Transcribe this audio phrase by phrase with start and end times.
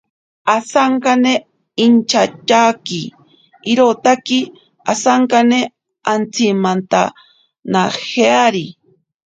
[0.55, 1.33] Osankane
[1.85, 3.01] inchatyaaki
[3.71, 4.39] irotaki
[4.91, 5.59] osankane
[6.11, 8.65] antsimantanajeari.